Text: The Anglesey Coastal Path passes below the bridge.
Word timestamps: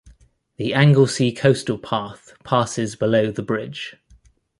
The 0.55 0.73
Anglesey 0.73 1.31
Coastal 1.31 1.77
Path 1.77 2.33
passes 2.43 2.95
below 2.95 3.29
the 3.29 3.43
bridge. 3.43 3.97